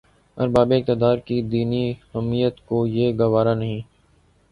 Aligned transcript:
اربابِ 0.37 0.69
اقتدارکی 0.77 1.37
دینی 1.51 1.85
حمیت 2.13 2.55
کو 2.67 2.77
یہ 2.95 3.07
گوارا 3.19 3.53
نہیں 3.61 3.81